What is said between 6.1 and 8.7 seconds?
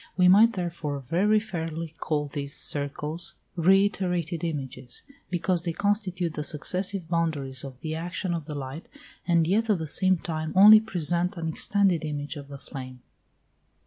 the successive boundaries of the action of the